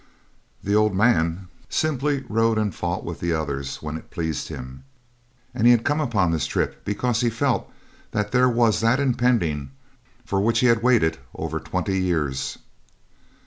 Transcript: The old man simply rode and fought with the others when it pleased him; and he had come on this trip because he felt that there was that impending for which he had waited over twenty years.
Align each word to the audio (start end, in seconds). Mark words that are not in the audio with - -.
The 0.63 0.73
old 0.75 0.95
man 0.95 1.47
simply 1.69 2.25
rode 2.27 2.57
and 2.57 2.73
fought 2.73 3.05
with 3.05 3.19
the 3.19 3.33
others 3.33 3.83
when 3.83 3.97
it 3.97 4.09
pleased 4.09 4.47
him; 4.47 4.83
and 5.53 5.67
he 5.67 5.71
had 5.71 5.85
come 5.85 6.01
on 6.01 6.31
this 6.31 6.47
trip 6.47 6.83
because 6.83 7.21
he 7.21 7.29
felt 7.29 7.71
that 8.09 8.31
there 8.31 8.49
was 8.49 8.79
that 8.81 8.99
impending 8.99 9.69
for 10.25 10.41
which 10.41 10.61
he 10.61 10.65
had 10.65 10.81
waited 10.81 11.19
over 11.35 11.59
twenty 11.59 12.01
years. 12.01 12.57